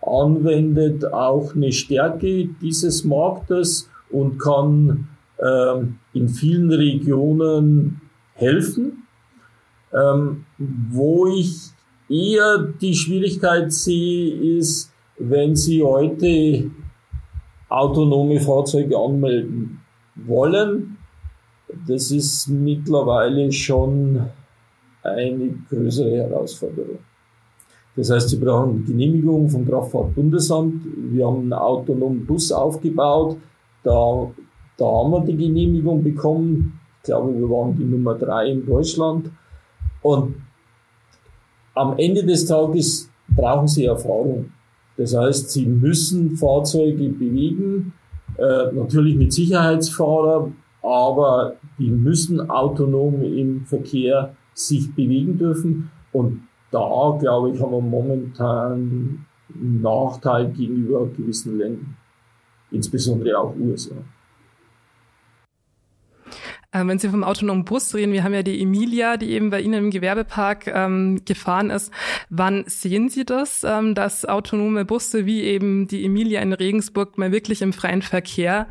anwendet, 0.00 1.12
auch 1.12 1.54
eine 1.54 1.72
Stärke 1.72 2.48
dieses 2.60 3.04
Marktes 3.04 3.88
und 4.10 4.38
kann 4.38 5.08
ähm, 5.40 5.98
in 6.12 6.28
vielen 6.28 6.70
Regionen 6.70 8.00
helfen. 8.34 9.02
Ähm, 9.92 10.44
wo 10.58 11.26
ich 11.26 11.70
eher 12.08 12.58
die 12.58 12.94
Schwierigkeit 12.94 13.72
sehe, 13.72 14.58
ist, 14.58 14.92
wenn 15.18 15.56
Sie 15.56 15.82
heute 15.82 16.70
autonome 17.68 18.40
Fahrzeuge 18.40 18.96
anmelden 18.96 19.80
wollen, 20.14 20.95
das 21.86 22.10
ist 22.10 22.48
mittlerweile 22.48 23.50
schon 23.50 24.20
eine 25.02 25.54
größere 25.68 26.16
Herausforderung. 26.16 26.98
Das 27.96 28.10
heißt, 28.10 28.28
Sie 28.28 28.36
brauchen 28.36 28.84
Genehmigung 28.84 29.48
vom 29.48 29.66
Kraftfahrtbundesamt. 29.66 30.82
Wir 31.12 31.26
haben 31.26 31.40
einen 31.42 31.52
autonomen 31.54 32.26
Bus 32.26 32.52
aufgebaut. 32.52 33.38
Da, 33.82 34.30
da 34.76 34.84
haben 34.84 35.10
wir 35.12 35.20
die 35.20 35.36
Genehmigung 35.36 36.02
bekommen. 36.02 36.78
Ich 36.98 37.04
glaube, 37.04 37.34
wir 37.34 37.48
waren 37.48 37.76
die 37.76 37.84
Nummer 37.84 38.14
drei 38.14 38.50
in 38.50 38.66
Deutschland. 38.66 39.30
Und 40.02 40.34
am 41.74 41.96
Ende 41.96 42.24
des 42.24 42.44
Tages 42.44 43.08
brauchen 43.28 43.68
Sie 43.68 43.86
Erfahrung. 43.86 44.50
Das 44.98 45.16
heißt, 45.16 45.50
Sie 45.50 45.66
müssen 45.66 46.36
Fahrzeuge 46.36 47.08
bewegen, 47.08 47.92
äh, 48.38 48.72
natürlich 48.72 49.16
mit 49.16 49.32
Sicherheitsfahrer, 49.32 50.50
aber 50.86 51.56
die 51.78 51.90
müssen 51.90 52.48
autonom 52.48 53.22
im 53.22 53.66
Verkehr 53.66 54.36
sich 54.54 54.94
bewegen 54.94 55.36
dürfen. 55.36 55.90
Und 56.12 56.42
da, 56.70 57.16
glaube 57.18 57.50
ich, 57.50 57.60
haben 57.60 57.72
wir 57.72 57.80
momentan 57.80 59.26
einen 59.52 59.82
Nachteil 59.82 60.52
gegenüber 60.52 61.06
gewissen 61.08 61.58
Ländern, 61.58 61.96
insbesondere 62.70 63.36
auch 63.36 63.54
USA. 63.56 63.96
Ähm, 66.72 66.88
wenn 66.88 66.98
Sie 66.98 67.08
vom 67.08 67.24
autonomen 67.24 67.64
Bus 67.64 67.94
reden, 67.94 68.12
wir 68.12 68.22
haben 68.22 68.34
ja 68.34 68.42
die 68.42 68.60
Emilia, 68.60 69.16
die 69.16 69.30
eben 69.30 69.50
bei 69.50 69.60
Ihnen 69.60 69.84
im 69.84 69.90
Gewerbepark 69.90 70.66
ähm, 70.68 71.22
gefahren 71.24 71.70
ist. 71.70 71.92
Wann 72.28 72.64
sehen 72.66 73.08
Sie 73.08 73.24
das, 73.24 73.64
ähm, 73.64 73.94
dass 73.94 74.24
autonome 74.24 74.84
Busse 74.84 75.26
wie 75.26 75.42
eben 75.42 75.88
die 75.88 76.04
Emilia 76.04 76.40
in 76.40 76.52
Regensburg 76.52 77.18
mal 77.18 77.32
wirklich 77.32 77.62
im 77.62 77.72
freien 77.72 78.02
Verkehr 78.02 78.68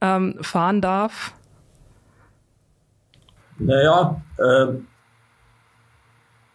ähm, 0.00 0.36
fahren 0.40 0.80
darf? 0.80 1.34
Naja, 3.60 4.22
äh, 4.38 4.66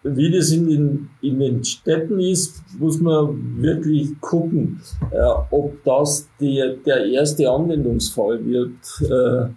wie 0.04 0.32
das 0.32 0.52
in 0.52 0.68
den, 0.68 1.10
in 1.22 1.40
den 1.40 1.64
Städten 1.64 2.20
ist, 2.20 2.64
muss 2.78 3.00
man 3.00 3.62
wirklich 3.62 4.20
gucken, 4.22 4.82
äh, 5.12 5.18
ob 5.50 5.84
das 5.84 6.28
der, 6.40 6.76
der 6.76 7.06
erste 7.06 7.50
Anwendungsfall 7.50 8.46
wird. 8.46 8.76
Äh, 9.02 9.50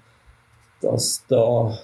dass 0.80 1.24
da, 1.28 1.76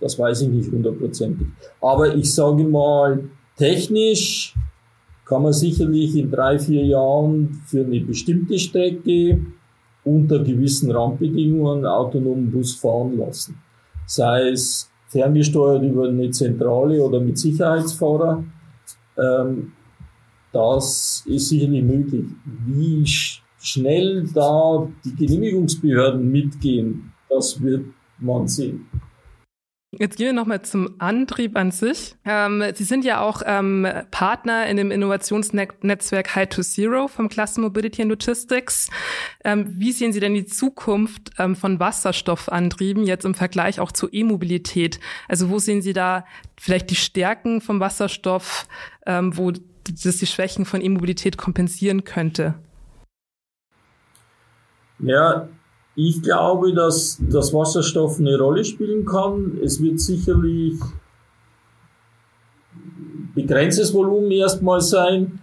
das 0.00 0.18
weiß 0.18 0.42
ich 0.42 0.48
nicht 0.48 0.70
hundertprozentig. 0.70 1.46
Aber 1.80 2.14
ich 2.14 2.34
sage 2.34 2.64
mal, 2.64 3.24
technisch 3.56 4.54
kann 5.24 5.42
man 5.42 5.52
sicherlich 5.52 6.16
in 6.16 6.30
drei, 6.30 6.58
vier 6.58 6.84
Jahren 6.84 7.62
für 7.66 7.84
eine 7.84 8.00
bestimmte 8.00 8.58
Strecke 8.58 9.40
unter 10.04 10.38
gewissen 10.40 10.90
Randbedingungen 10.90 11.86
autonomen 11.86 12.50
Bus 12.50 12.74
fahren 12.74 13.16
lassen. 13.16 13.58
Sei 14.06 14.48
es 14.50 14.90
ferngesteuert 15.08 15.82
über 15.82 16.08
eine 16.08 16.30
Zentrale 16.30 17.02
oder 17.02 17.20
mit 17.20 17.38
Sicherheitsfahrer. 17.38 18.44
Ähm, 19.16 19.72
das 20.52 21.24
ist 21.26 21.48
sicherlich 21.48 21.82
möglich. 21.82 22.26
Wie 22.66 23.06
sch 23.06 23.42
schnell 23.60 24.28
da 24.34 24.86
die 25.04 25.14
Genehmigungsbehörden 25.14 26.30
mitgehen, 26.30 27.12
das 27.28 27.60
wird 27.62 27.86
man 28.18 28.46
sehen. 28.46 28.86
Jetzt 29.98 30.16
gehen 30.16 30.26
wir 30.26 30.32
nochmal 30.32 30.62
zum 30.62 30.96
Antrieb 30.98 31.56
an 31.56 31.70
sich. 31.70 32.16
Ähm, 32.24 32.62
Sie 32.74 32.84
sind 32.84 33.04
ja 33.04 33.20
auch 33.20 33.42
ähm, 33.44 33.86
Partner 34.10 34.66
in 34.66 34.76
dem 34.76 34.90
Innovationsnetzwerk 34.90 36.34
High 36.34 36.48
to 36.48 36.62
Zero 36.62 37.08
vom 37.08 37.28
Cluster 37.28 37.60
Mobility 37.60 38.02
and 38.02 38.10
Logistics. 38.10 38.90
Ähm, 39.44 39.66
wie 39.78 39.92
sehen 39.92 40.12
Sie 40.12 40.20
denn 40.20 40.34
die 40.34 40.46
Zukunft 40.46 41.32
ähm, 41.38 41.54
von 41.54 41.78
Wasserstoffantrieben 41.78 43.04
jetzt 43.04 43.24
im 43.24 43.34
Vergleich 43.34 43.80
auch 43.80 43.92
zur 43.92 44.12
E-Mobilität? 44.12 45.00
Also 45.28 45.50
wo 45.50 45.58
sehen 45.58 45.82
Sie 45.82 45.92
da 45.92 46.24
vielleicht 46.58 46.90
die 46.90 46.96
Stärken 46.96 47.60
vom 47.60 47.80
Wasserstoff, 47.80 48.66
ähm, 49.06 49.36
wo 49.36 49.50
das 49.50 50.16
die 50.16 50.26
Schwächen 50.26 50.64
von 50.64 50.80
E-Mobilität 50.80 51.36
kompensieren 51.36 52.04
könnte? 52.04 52.54
Ja, 54.98 55.48
ich 55.96 56.22
glaube, 56.22 56.72
dass 56.74 57.20
das 57.20 57.52
Wasserstoff 57.52 58.18
eine 58.18 58.36
Rolle 58.38 58.64
spielen 58.64 59.04
kann. 59.04 59.58
Es 59.62 59.80
wird 59.80 60.00
sicherlich 60.00 60.74
begrenztes 63.34 63.94
Volumen 63.94 64.30
erstmal 64.30 64.80
sein. 64.80 65.40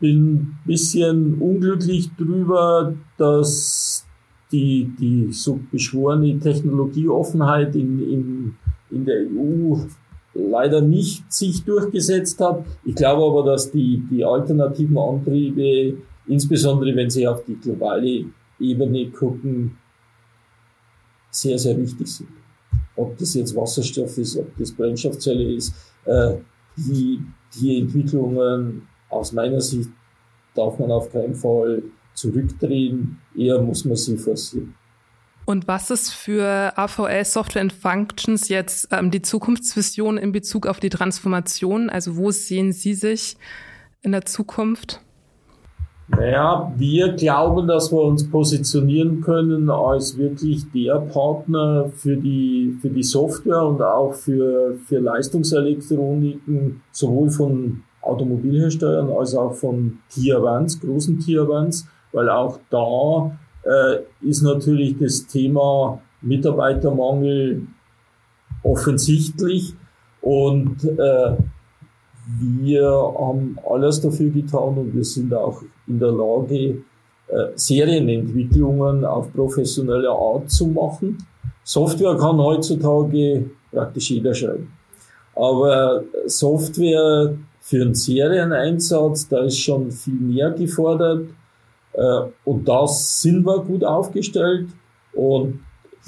Bin 0.00 0.32
ein 0.32 0.58
bisschen 0.64 1.34
unglücklich 1.34 2.10
drüber, 2.16 2.94
dass 3.18 4.06
die, 4.50 4.90
die 4.98 5.32
so 5.32 5.60
beschworene 5.70 6.38
Technologieoffenheit 6.38 7.76
in, 7.76 8.00
in, 8.10 8.54
in 8.90 9.04
der 9.04 9.26
EU 9.26 9.76
leider 10.32 10.80
nicht 10.80 11.30
sich 11.30 11.62
durchgesetzt 11.64 12.40
hat. 12.40 12.64
Ich 12.84 12.94
glaube 12.94 13.22
aber, 13.22 13.50
dass 13.50 13.70
die, 13.70 14.02
die 14.10 14.24
alternativen 14.24 14.96
Antriebe, 14.96 15.98
insbesondere 16.26 16.96
wenn 16.96 17.10
sie 17.10 17.28
auf 17.28 17.44
die 17.44 17.56
globale 17.56 18.24
Ebene 18.58 19.10
gucken, 19.10 19.76
sehr, 21.30 21.58
sehr 21.58 21.78
wichtig 21.78 22.06
sind. 22.06 22.28
Ob 22.96 23.16
das 23.18 23.34
jetzt 23.34 23.54
Wasserstoff 23.56 24.18
ist, 24.18 24.36
ob 24.36 24.56
das 24.56 24.72
Brennstoffzelle 24.72 25.54
ist, 25.54 25.74
äh, 26.04 26.34
die, 26.76 27.22
die 27.58 27.78
Entwicklungen 27.78 28.88
aus 29.08 29.32
meiner 29.32 29.60
Sicht 29.60 29.90
darf 30.54 30.78
man 30.78 30.90
auf 30.90 31.10
keinen 31.10 31.34
Fall 31.34 31.82
zurückdrehen, 32.14 33.18
eher 33.36 33.60
muss 33.60 33.84
man 33.84 33.96
sie 33.96 34.16
forcieren. 34.16 34.74
Und 35.46 35.66
was 35.66 35.90
ist 35.90 36.10
für 36.12 36.72
AVL 36.76 37.24
Software 37.24 37.62
and 37.62 37.72
Functions 37.72 38.48
jetzt 38.48 38.88
ähm, 38.92 39.10
die 39.10 39.22
Zukunftsvision 39.22 40.16
in 40.16 40.32
Bezug 40.32 40.66
auf 40.66 40.78
die 40.78 40.90
Transformation? 40.90 41.90
Also 41.90 42.16
wo 42.16 42.30
sehen 42.30 42.72
Sie 42.72 42.94
sich 42.94 43.36
in 44.02 44.12
der 44.12 44.24
Zukunft? 44.26 45.00
Naja, 46.10 46.72
wir 46.76 47.12
glauben, 47.12 47.68
dass 47.68 47.92
wir 47.92 48.02
uns 48.02 48.28
positionieren 48.28 49.20
können 49.20 49.70
als 49.70 50.18
wirklich 50.18 50.70
der 50.72 50.96
Partner 50.96 51.90
für 51.94 52.16
die, 52.16 52.76
für 52.80 52.90
die 52.90 53.02
Software 53.02 53.62
und 53.62 53.80
auch 53.80 54.12
für, 54.12 54.74
für 54.86 54.98
Leistungselektroniken, 54.98 56.82
sowohl 56.90 57.30
von 57.30 57.82
Automobilherstellern 58.02 59.10
als 59.12 59.34
auch 59.34 59.54
von 59.54 59.98
Tier 60.08 60.44
1, 60.44 60.80
großen 60.80 61.20
Tier 61.20 61.48
1, 61.48 61.86
weil 62.12 62.28
auch 62.28 62.58
da 62.70 63.36
äh, 63.62 64.00
ist 64.20 64.42
natürlich 64.42 64.98
das 64.98 65.26
Thema 65.26 66.00
Mitarbeitermangel 66.22 67.66
offensichtlich 68.62 69.74
und 70.20 70.84
äh, 70.84 71.36
wir 72.38 72.86
haben 72.86 73.58
alles 73.68 74.00
dafür 74.00 74.30
getan 74.30 74.78
und 74.78 74.94
wir 74.94 75.04
sind 75.04 75.32
auch 75.34 75.62
in 75.86 75.98
der 75.98 76.12
Lage, 76.12 76.82
äh, 77.28 77.46
Serienentwicklungen 77.54 79.04
auf 79.04 79.32
professionelle 79.32 80.10
Art 80.10 80.50
zu 80.50 80.66
machen. 80.66 81.18
Software 81.64 82.16
kann 82.16 82.38
heutzutage 82.38 83.50
praktisch 83.70 84.10
jeder 84.10 84.34
schreiben. 84.34 84.72
Aber 85.34 86.02
Software 86.26 87.34
für 87.60 87.82
einen 87.82 87.94
Serieneinsatz, 87.94 89.28
da 89.28 89.44
ist 89.44 89.58
schon 89.58 89.90
viel 89.90 90.14
mehr 90.14 90.50
gefordert. 90.50 91.26
Äh, 91.92 92.22
und 92.44 92.68
da 92.68 92.86
sind 92.86 93.44
wir 93.46 93.60
gut 93.60 93.84
aufgestellt. 93.84 94.68
Und 95.12 95.60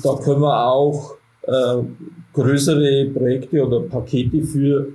da 0.02 0.14
können 0.16 0.40
wir 0.40 0.66
auch 0.66 1.14
äh, 1.42 1.82
größere 2.32 3.06
Projekte 3.06 3.64
oder 3.64 3.80
Pakete 3.80 4.42
für 4.42 4.88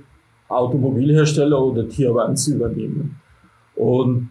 Automobilhersteller 0.48 1.62
oder 1.62 1.88
Tier 1.88 2.14
1 2.16 2.48
übernehmen. 2.48 3.16
Und 3.76 4.30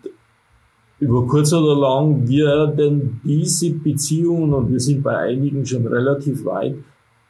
über 1.00 1.28
kurz 1.28 1.54
oder 1.54 1.80
lang 1.80 2.28
werden 2.28 3.22
diese 3.24 3.72
Beziehungen, 3.72 4.54
und 4.54 4.72
wir 4.72 4.80
sind 4.80 5.04
bei 5.04 5.18
einigen 5.18 5.66
schon 5.66 5.86
relativ 5.86 6.44
weit, 6.46 6.76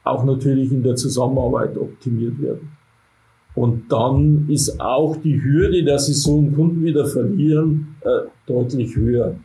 auch 0.03 0.23
natürlich 0.23 0.71
in 0.71 0.83
der 0.83 0.95
Zusammenarbeit 0.95 1.77
optimiert 1.77 2.41
werden. 2.41 2.71
Und 3.55 3.91
dann 3.91 4.47
ist 4.49 4.79
auch 4.79 5.17
die 5.17 5.43
Hürde, 5.43 5.83
dass 5.83 6.05
Sie 6.05 6.13
so 6.13 6.37
einen 6.37 6.55
Kunden 6.55 6.83
wieder 6.83 7.05
verlieren, 7.05 7.95
äh, 8.01 8.27
deutlich 8.45 8.95
höher. 8.95 9.35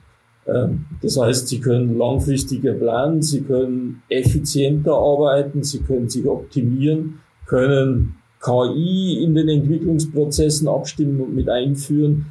Ähm, 0.47 0.85
das 1.01 1.19
heißt, 1.19 1.49
Sie 1.49 1.61
können 1.61 1.97
langfristiger 1.97 2.75
planen, 2.75 3.23
Sie 3.23 3.41
können 3.41 4.03
effizienter 4.09 4.93
arbeiten, 4.93 5.63
Sie 5.63 5.81
können 5.81 6.09
sich 6.09 6.27
optimieren, 6.27 7.21
können 7.47 8.17
KI 8.43 9.23
in 9.23 9.35
den 9.35 9.49
Entwicklungsprozessen 9.49 10.67
abstimmen 10.67 11.21
und 11.21 11.35
mit 11.35 11.49
einführen. 11.49 12.27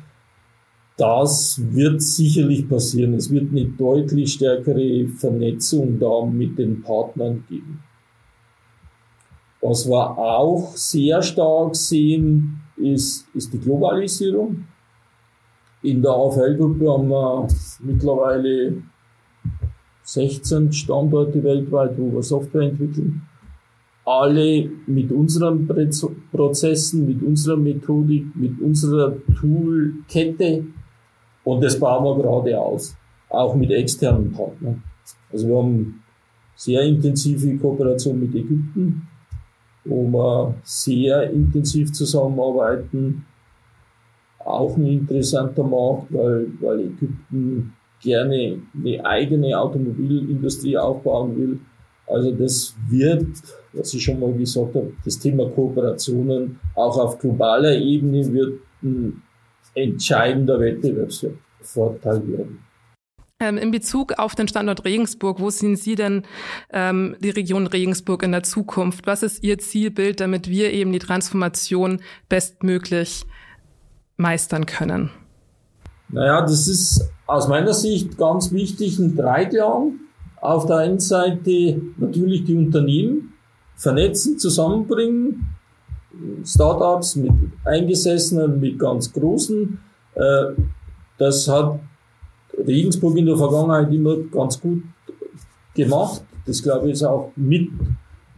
Das 0.98 1.60
wird 1.72 2.02
sicherlich 2.02 2.68
passieren. 2.68 3.14
Es 3.14 3.32
wird 3.32 3.52
eine 3.52 3.66
deutlich 3.66 4.34
stärkere 4.34 5.08
Vernetzung 5.08 6.00
da 6.00 6.26
mit 6.26 6.60
den 6.60 6.82
Partnern 6.82 7.44
geben. 7.50 7.82
Was 9.62 9.88
wir 9.88 10.18
auch 10.18 10.76
sehr 10.76 11.22
stark 11.22 11.76
sehen, 11.76 12.62
ist, 12.76 13.26
ist 13.34 13.54
die 13.54 13.60
Globalisierung. 13.60 14.66
In 15.84 16.02
der 16.02 16.12
AFL-Gruppe 16.12 16.92
haben 16.92 17.10
wir 17.10 17.48
mittlerweile 17.80 18.84
16 20.04 20.74
Standorte 20.74 21.44
weltweit, 21.44 21.98
wo 21.98 22.12
wir 22.12 22.22
Software 22.22 22.70
entwickeln 22.70 23.22
alle 24.06 24.70
mit 24.88 25.12
unseren 25.12 25.70
Prozessen, 26.32 27.06
mit 27.06 27.22
unserer 27.22 27.58
Methodik, 27.58 28.36
mit 28.36 28.60
unserer 28.60 29.16
Toolkette 29.40 30.66
und 31.44 31.64
das 31.64 31.80
bauen 31.80 32.04
wir 32.04 32.22
gerade 32.22 32.60
aus, 32.60 32.96
auch 33.30 33.56
mit 33.56 33.72
externen 33.72 34.32
Partnern. 34.32 34.84
Also 35.32 35.48
wir 35.48 35.58
haben 35.58 36.04
sehr 36.56 36.82
intensive 36.84 37.58
Kooperation 37.58 38.20
mit 38.20 38.36
Ägypten, 38.36 39.08
wo 39.86 40.04
wir 40.08 40.56
sehr 40.64 41.32
intensiv 41.32 41.92
zusammenarbeiten. 41.92 43.26
Auch 44.40 44.76
ein 44.78 44.86
interessanter 44.86 45.64
Markt, 45.64 46.14
weil, 46.14 46.48
weil 46.60 46.80
Ägypten 46.82 47.74
gerne 48.02 48.60
eine 48.76 49.06
eigene 49.06 49.60
Automobilindustrie 49.60 50.78
aufbauen 50.78 51.38
will 51.38 51.60
also 52.12 52.32
das 52.32 52.76
wird, 52.90 53.28
was 53.74 53.94
ich 53.94 54.04
schon 54.04 54.20
mal 54.20 54.34
gesagt 54.34 54.76
habe, 54.76 54.94
das 55.04 55.20
Thema 55.20 55.50
Kooperationen 55.50 56.60
auch 56.76 56.98
auf 56.98 57.20
globaler 57.20 57.76
Ebene 57.78 58.32
wird 58.32 58.60
ein 58.84 59.22
entscheidender 59.74 60.60
Wettbewerbsvorteil 60.60 62.28
werden. 62.28 62.60
Ähm, 63.40 63.58
in 63.58 63.72
Bezug 63.72 64.20
auf 64.20 64.36
den 64.36 64.48
Standort 64.48 64.86
Regensburg, 64.86 65.40
wo 65.40 65.50
sehen 65.50 65.76
Sie 65.76 65.96
denn 65.96 66.24
ähm, 66.72 67.16
die 67.20 67.32
Region 67.32 67.66
Regensburg 67.66 68.22
in 68.22 68.32
der 68.32 68.44
Zukunft? 68.44 69.08
Was 69.08 69.24
ist 69.24 69.44
Ihr 69.44 69.58
Zielbild, 69.58 70.20
damit 70.20 70.48
wir 70.48 70.72
eben 70.72 70.92
die 70.92 71.00
Transformation 71.00 72.02
bestmöglich 72.30 73.24
meistern 74.18 74.68
können? 74.68 75.10
Naja, 76.10 76.42
das 76.42 76.68
ist 76.68 77.10
aus 77.26 77.48
meiner 77.48 77.74
Sicht 77.74 78.18
ganz 78.18 78.52
wichtig, 78.52 79.00
ein 79.00 79.16
Dreiklang 79.16 79.94
auf 80.42 80.66
der 80.66 80.78
einen 80.78 81.00
Seite 81.00 81.82
natürlich 81.98 82.44
die 82.44 82.56
Unternehmen 82.56 83.34
vernetzen, 83.76 84.38
zusammenbringen, 84.38 85.48
Startups, 86.44 87.16
mit 87.16 87.32
Eingesessenen, 87.64 88.60
mit 88.60 88.78
ganz 88.78 89.12
Großen. 89.14 89.80
Äh, 90.16 90.22
das 91.18 91.48
hat 91.48 91.80
Regensburg 92.58 93.18
in 93.18 93.28
der 93.28 93.38
Vergangenheit 93.38 93.92
immer 93.92 94.18
ganz 94.32 94.60
gut 94.60 94.84
gemacht. 95.74 96.24
Das 96.46 96.62
glaube 96.62 96.88
ich 96.88 96.94
ist 96.94 97.04
auch 97.04 97.32
mit 97.36 97.70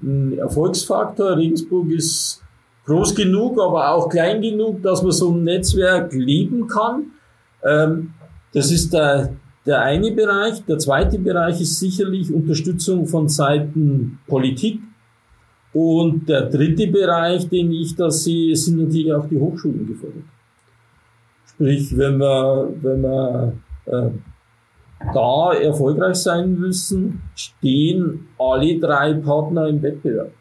ein 0.02 0.38
Erfolgsfaktor. 0.38 1.38
Regensburg 1.38 1.90
ist 1.90 2.44
groß 2.86 3.16
genug, 3.16 3.60
aber 3.60 3.92
auch 3.92 4.10
klein 4.10 4.42
genug, 4.42 4.84
dass 4.84 5.02
man 5.02 5.12
so 5.12 5.32
ein 5.32 5.44
Netzwerk 5.44 6.14
leben 6.14 6.68
kann. 6.68 7.12
Ähm, 7.64 8.14
das 8.54 8.72
ist 8.72 8.94
der, 8.94 9.34
der 9.66 9.82
eine 9.82 10.12
Bereich. 10.12 10.64
Der 10.66 10.78
zweite 10.78 11.20
Bereich 11.20 11.62
ist 11.62 11.80
sicherlich 11.80 12.34
Unterstützung 12.34 13.08
von 13.08 13.30
Seiten 13.30 14.20
Politik. 14.28 14.80
Und 15.74 16.30
der 16.30 16.50
dritte 16.50 16.88
Bereich, 16.88 17.50
den 17.50 17.72
ich 17.72 17.96
da 17.96 18.12
sehe, 18.12 18.56
sind 18.56 18.78
natürlich 18.78 19.12
auch 19.12 19.28
die 19.28 19.40
Hochschulen 19.40 19.88
gefordert. 19.88 20.24
Sprich, 21.48 21.98
wenn 21.98 22.18
wir, 22.20 22.70
wenn 22.82 23.02
wir 23.02 23.54
äh, 23.86 24.10
da 25.14 25.54
erfolgreich 25.54 26.16
sein 26.16 26.60
müssen, 26.60 27.22
stehen 27.36 28.28
alle 28.38 28.80
drei 28.80 29.14
Partner 29.16 29.68
im 29.68 29.82
Wettbewerb 29.82 30.32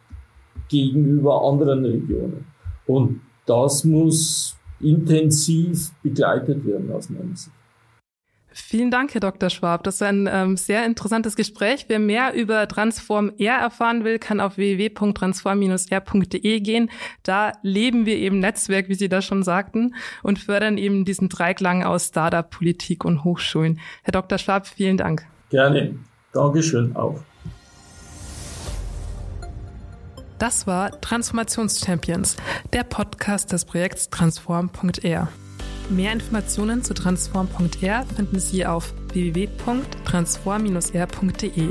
gegenüber 0.69 1.43
anderen 1.49 1.85
Regionen. 1.85 2.45
Und 2.87 3.21
das 3.47 3.85
muss 3.85 4.57
intensiv 4.81 5.93
begleitet 6.03 6.65
werden 6.67 6.91
aus 6.93 7.09
meiner 7.09 7.37
Sicht. 7.37 7.62
Vielen 8.55 8.91
Dank, 8.91 9.15
Herr 9.15 9.21
Dr. 9.21 9.51
Schwab. 9.51 9.85
Das 9.85 9.97
ist 9.97 10.03
ein 10.03 10.29
ähm, 10.31 10.57
sehr 10.57 10.85
interessantes 10.85 11.37
Gespräch. 11.37 11.85
Wer 11.88 11.99
mehr 11.99 12.35
über 12.35 12.67
Transform 12.69 13.33
R 13.38 13.57
erfahren 13.57 14.05
will, 14.05 14.19
kann 14.19 14.41
auf 14.41 14.57
www.transform-r.de 14.57 16.61
gehen. 16.61 16.91
Da 17.23 17.53
leben 17.62 18.07
wir 18.07 18.17
eben 18.17 18.41
Netzwerk, 18.41 18.88
wie 18.88 18.95
Sie 18.95 19.09
da 19.09 19.23
schon 19.23 19.43
sagten, 19.43 19.95
und 20.23 20.38
fördern 20.38 20.79
eben 20.79 21.05
diesen 21.05 21.29
Dreiklang 21.29 21.85
aus 21.85 22.09
Startup, 22.09 22.49
Politik 22.49 23.05
und 23.05 23.25
Hochschulen. 23.25 23.81
Herr 24.03 24.12
Dr. 24.12 24.38
Schwab, 24.38 24.67
vielen 24.67 24.97
Dank. 24.97 25.27
Gerne. 25.51 25.95
Dankeschön 26.33 26.97
auch. 26.97 27.21
Das 30.38 30.67
war 30.67 31.01
Transformationschampions, 31.01 32.37
der 32.73 32.83
Podcast 32.83 33.53
des 33.53 33.65
Projekts 33.65 34.11
Transform.r. 34.11 35.29
Mehr 35.90 36.12
Informationen 36.12 36.83
zu 36.83 36.95
transform.r 36.95 38.07
finden 38.16 38.38
Sie 38.38 38.64
auf 38.64 38.95
www.transform-r.de. 39.12 41.68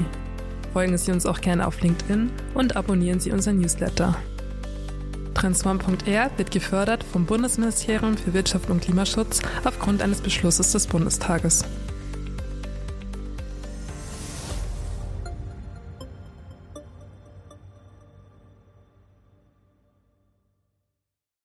Folgen 0.74 0.98
Sie 0.98 1.12
uns 1.12 1.26
auch 1.26 1.42
gerne 1.42 1.68
auf 1.68 1.82
LinkedIn 1.82 2.32
und 2.54 2.76
abonnieren 2.76 3.20
Sie 3.20 3.32
unseren 3.32 3.60
Newsletter. 3.60 4.16
Transform.r 5.34 6.30
wird 6.38 6.52
gefördert 6.52 7.04
vom 7.04 7.26
Bundesministerium 7.26 8.16
für 8.16 8.34
Wirtschaft 8.34 8.70
und 8.70 8.82
Klimaschutz 8.82 9.42
aufgrund 9.64 10.04
eines 10.04 10.22
Beschlusses 10.22 10.72
des 10.72 10.88
Bundestages. 10.88 11.66